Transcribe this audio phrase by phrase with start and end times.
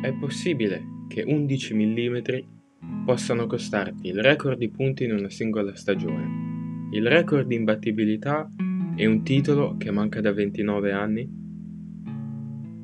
[0.00, 2.18] È possibile che 11 mm
[3.04, 8.48] possano costarti il record di punti in una singola stagione, il record di imbattibilità
[8.94, 11.28] e un titolo che manca da 29 anni?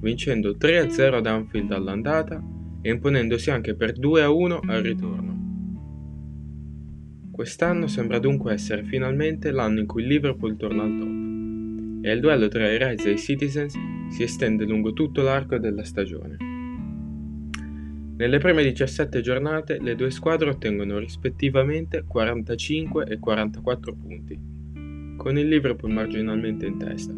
[0.00, 2.42] vincendo 3-0 ad Anfield all'andata
[2.82, 5.30] e imponendosi anche per 2-1 al ritorno.
[7.30, 12.20] Quest'anno sembra dunque essere finalmente l'anno in cui il Liverpool torna al top e il
[12.20, 13.74] duello tra i Reds e i Citizens
[14.10, 16.51] si estende lungo tutto l'arco della stagione.
[18.22, 24.38] Nelle prime 17 giornate le due squadre ottengono rispettivamente 45 e 44 punti,
[25.16, 27.12] con il Liverpool marginalmente in testa.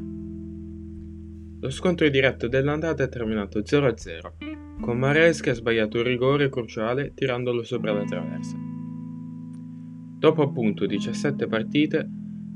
[1.60, 7.12] Lo scontro diretto dell'andata è terminato 0-0, con Mares che ha sbagliato un rigore cruciale
[7.12, 8.56] tirandolo sopra la traversa.
[10.18, 12.08] Dopo appunto 17 partite,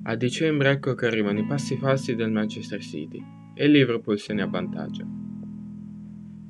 [0.04, 3.22] a dicembre ecco che arrivano i passi falsi del Manchester City
[3.54, 5.17] e il Liverpool se ne avvantaggia.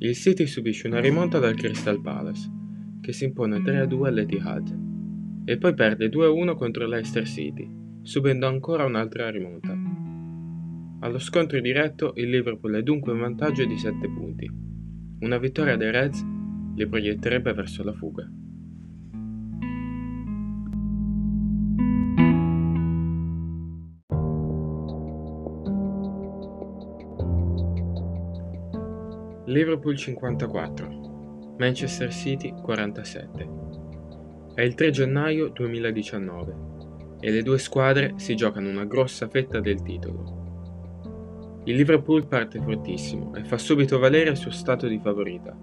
[0.00, 2.48] Il City subisce una rimonta dal Crystal Palace,
[3.00, 4.78] che si impone 3-2 all'Etihad,
[5.44, 7.68] e poi perde 2-1 contro Leicester City,
[8.02, 9.76] subendo ancora un'altra rimonta.
[11.00, 14.48] Allo scontro diretto il Liverpool è dunque in vantaggio di 7 punti.
[15.20, 16.24] Una vittoria dei Reds
[16.76, 18.30] li proietterebbe verso la fuga.
[29.48, 33.48] Liverpool 54, Manchester City 47.
[34.52, 36.54] È il 3 gennaio 2019
[37.20, 41.62] e le due squadre si giocano una grossa fetta del titolo.
[41.64, 45.56] Il Liverpool parte fortissimo e fa subito valere il suo stato di favorita.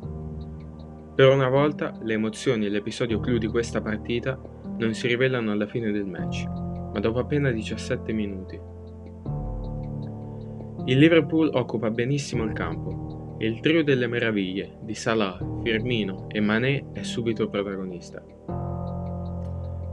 [1.14, 4.36] Per una volta le emozioni e l'episodio clou di questa partita
[4.80, 8.60] non si rivelano alla fine del match, ma dopo appena 17 minuti.
[10.86, 16.86] Il Liverpool occupa benissimo il campo il trio delle meraviglie di Salah, Firmino e Mané
[16.94, 18.24] è subito protagonista.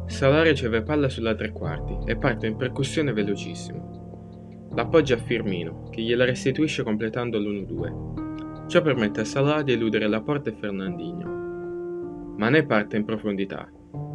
[0.07, 4.71] Salah riceve palla sulla tre quarti e parte in percussione velocissimo.
[4.75, 8.69] L'appoggia a Firmino, che gliela restituisce completando l'1-2.
[8.69, 12.35] Ciò permette a Salah di eludere la porta e Fernandinho.
[12.39, 13.71] Mané parte in profondità.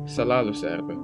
[0.06, 0.98] Salah lo serve.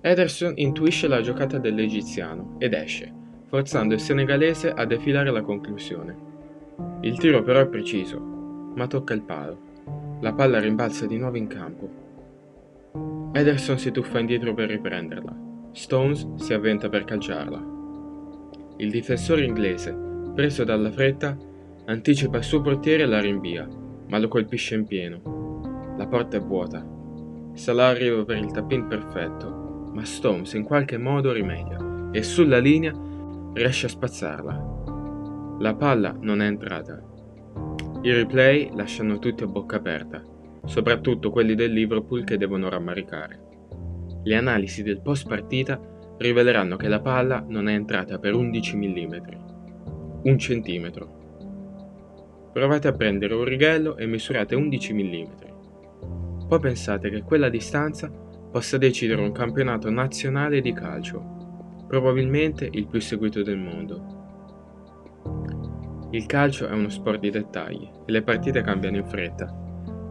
[0.00, 3.12] Ederson intuisce la giocata dell'egiziano ed esce,
[3.46, 6.32] forzando il senegalese a defilare la conclusione.
[7.04, 9.58] Il tiro però è preciso, ma tocca il palo.
[10.22, 13.30] La palla rimbalza di nuovo in campo.
[13.34, 15.36] Ederson si tuffa indietro per riprenderla.
[15.72, 17.62] Stones si avventa per calciarla.
[18.78, 19.94] Il difensore inglese,
[20.34, 21.36] preso dalla fretta,
[21.84, 23.68] anticipa il suo portiere e la rinvia,
[24.08, 25.92] ma lo colpisce in pieno.
[25.98, 26.82] La porta è vuota.
[27.52, 32.98] Salah arriva per il tap-in perfetto, ma Stones in qualche modo rimedia e sulla linea
[33.52, 34.73] riesce a spazzarla.
[35.64, 37.02] La palla non è entrata.
[38.02, 40.22] I replay lasciano tutti a bocca aperta,
[40.66, 43.40] soprattutto quelli del Liverpool che devono rammaricare.
[44.24, 45.80] Le analisi del post partita
[46.18, 49.14] riveleranno che la palla non è entrata per 11 mm,
[50.24, 52.50] un centimetro.
[52.52, 55.24] Provate a prendere un righello e misurate 11 mm.
[56.46, 63.00] Poi pensate che quella distanza possa decidere un campionato nazionale di calcio, probabilmente il più
[63.00, 64.23] seguito del mondo.
[66.14, 69.52] Il calcio è uno sport di dettagli e le partite cambiano in fretta.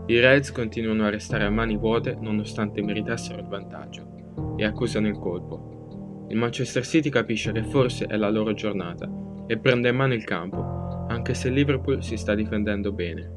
[0.07, 5.17] I Reds continuano a restare a mani vuote nonostante meritassero il vantaggio e accusano il
[5.17, 6.25] colpo.
[6.27, 9.09] Il Manchester City capisce che forse è la loro giornata
[9.47, 13.31] e prende in mano il campo, anche se Liverpool si sta difendendo bene.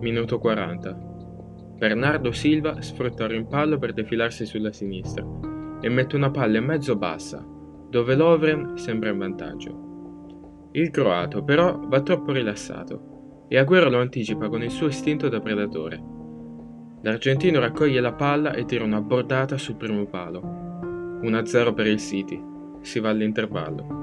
[0.00, 0.92] Minuto 40.
[1.78, 5.26] Bernardo Silva sfrutta il rimpallo per defilarsi sulla sinistra
[5.80, 7.42] e mette una palla in mezzo bassa,
[7.88, 9.81] dove Lovren sembra in vantaggio.
[10.72, 15.40] Il croato però va troppo rilassato e Agüero lo anticipa con il suo istinto da
[15.40, 16.02] predatore.
[17.02, 21.20] L'argentino raccoglie la palla e tira una bordata sul primo palo.
[21.20, 22.42] 1-0 per il City.
[22.80, 24.00] Si va all'intervallo.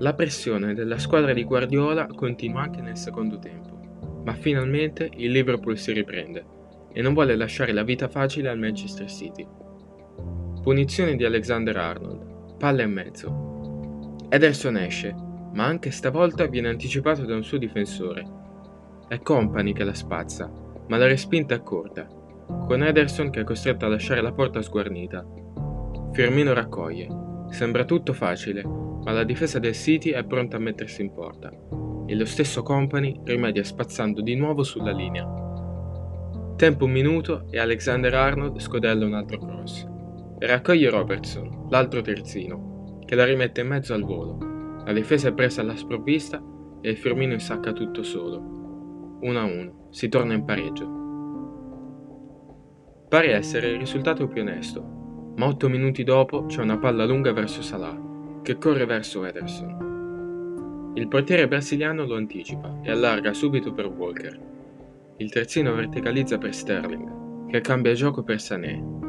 [0.00, 5.78] La pressione della squadra di Guardiola continua anche nel secondo tempo, ma finalmente il Liverpool
[5.78, 6.44] si riprende
[6.92, 9.46] e non vuole lasciare la vita facile al Manchester City.
[10.62, 12.56] Punizione di Alexander Arnold.
[12.58, 14.26] Palla e mezzo.
[14.28, 15.14] Ederson esce,
[15.54, 18.26] ma anche stavolta viene anticipato da un suo difensore.
[19.08, 20.52] È Company che la spazza,
[20.86, 22.06] ma la respinta è corta,
[22.66, 25.26] con Ederson che è costretto a lasciare la porta sguarnita.
[26.12, 27.08] Firmino raccoglie.
[27.48, 31.50] Sembra tutto facile, ma la difesa del City è pronta a mettersi in porta
[32.04, 35.26] e lo stesso Company rimedia spazzando di nuovo sulla linea.
[36.56, 39.89] Tempo un minuto e Alexander Arnold scodella un altro cross.
[40.42, 44.38] Raccoglie Robertson, l'altro terzino, che la rimette in mezzo al volo.
[44.86, 46.42] La difesa è presa alla sprovvista
[46.80, 49.18] e il Firmino insacca tutto solo.
[49.20, 50.88] 1-1, si torna in pareggio.
[53.06, 57.60] Pare essere il risultato più onesto, ma 8 minuti dopo c'è una palla lunga verso
[57.60, 60.92] Salah, che corre verso Ederson.
[60.94, 64.40] Il portiere brasiliano lo anticipa e allarga subito per Walker.
[65.18, 68.99] Il terzino verticalizza per Sterling, che cambia gioco per Sané.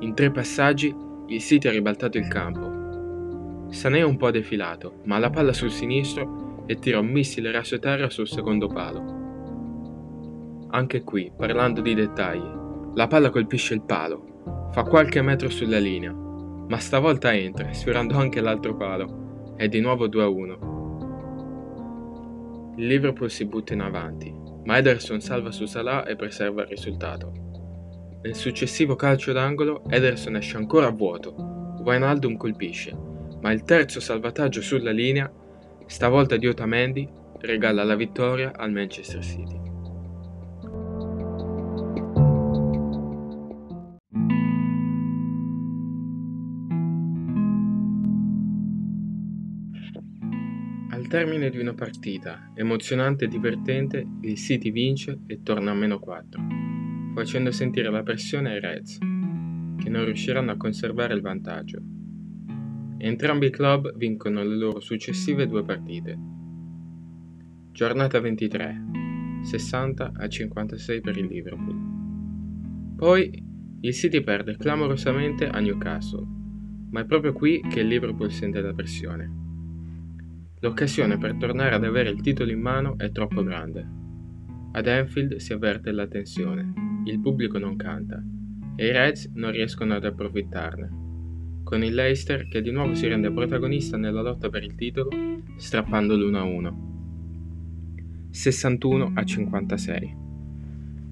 [0.00, 0.94] In tre passaggi
[1.26, 3.72] il City ha ribaltato il campo.
[3.72, 8.10] Sané un po' defilato, ma la palla sul sinistro e tira un missile raso terra
[8.10, 9.22] sul secondo palo.
[10.70, 12.62] Anche qui, parlando di dettagli,
[12.94, 18.40] la palla colpisce il palo, fa qualche metro sulla linea, ma stavolta entra, sfiorando anche
[18.40, 19.54] l'altro palo.
[19.56, 20.72] È di nuovo 2-1.
[22.76, 27.43] Il Liverpool si butta in avanti, ma Ederson salva su Salah e preserva il risultato.
[28.24, 31.34] Nel successivo calcio d'angolo Ederson esce ancora a vuoto,
[31.84, 32.96] Wijnaldum colpisce,
[33.42, 35.30] ma il terzo salvataggio sulla linea,
[35.84, 37.06] stavolta di Otamendi,
[37.40, 39.72] regala la vittoria al Manchester City.
[51.14, 56.63] termine di una partita emozionante e divertente, il City vince e torna a meno 4,
[57.14, 61.80] facendo sentire la pressione ai Reds, che non riusciranno a conservare il vantaggio.
[62.98, 66.18] Entrambi i club vincono le loro successive due partite.
[67.70, 68.82] Giornata 23,
[69.42, 72.94] 60 a 56 per il Liverpool.
[72.96, 73.42] Poi
[73.80, 76.26] il City perde clamorosamente a Newcastle,
[76.90, 79.42] ma è proprio qui che il Liverpool sente la pressione.
[80.60, 83.86] L'occasione per tornare ad avere il titolo in mano è troppo grande.
[84.72, 88.22] Ad Anfield si avverte la tensione, il pubblico non canta
[88.76, 93.30] e i Reds non riescono ad approfittarne, con il Leicester che di nuovo si rende
[93.30, 95.10] protagonista nella lotta per il titolo
[95.56, 96.92] strappando l'1-1.
[98.30, 100.16] 61 a 56.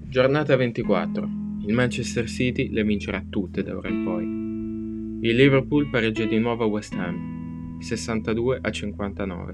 [0.09, 1.29] Giornata 24.
[1.65, 5.29] Il Manchester City le vincerà tutte da ora in poi.
[5.29, 9.53] Il Liverpool pareggia di nuovo a West Ham 62 a 59.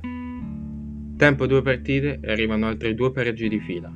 [1.16, 3.92] Tempo due partite e arrivano altri due pareggi di fila,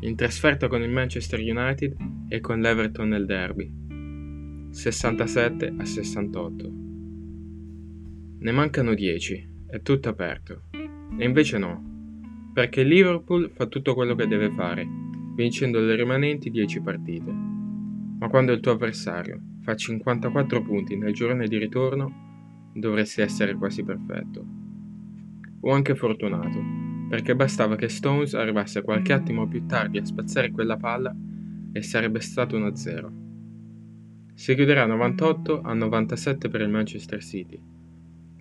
[0.00, 1.96] in trasferta con il Manchester United
[2.28, 3.70] e con l'Everton nel derby,
[4.70, 6.72] 67 a 68.
[8.38, 10.62] Ne mancano 10, è tutto aperto.
[11.18, 14.86] E invece no, perché Liverpool fa tutto quello che deve fare,
[15.34, 17.30] vincendo le rimanenti 10 partite.
[17.30, 23.82] Ma quando il tuo avversario fa 54 punti nel girone di ritorno, dovresti essere quasi
[23.82, 24.44] perfetto.
[25.60, 30.76] O anche fortunato, perché bastava che Stones arrivasse qualche attimo più tardi a spazzare quella
[30.76, 31.12] palla
[31.72, 33.10] e sarebbe stato 1-0.
[34.32, 37.60] Si chiuderà 98 a 97 per il Manchester City.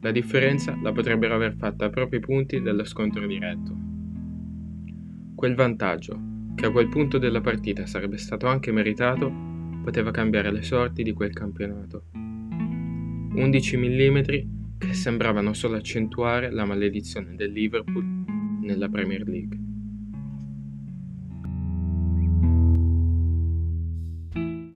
[0.01, 3.75] La differenza la potrebbero aver fatta a propri punti dello scontro diretto.
[5.33, 6.19] Quel vantaggio,
[6.53, 9.33] che a quel punto della partita sarebbe stato anche meritato,
[9.81, 12.03] poteva cambiare le sorti di quel campionato.
[12.13, 14.19] 11 mm
[14.77, 18.18] che sembravano solo accentuare la maledizione del Liverpool
[18.69, 19.68] nella Premier League.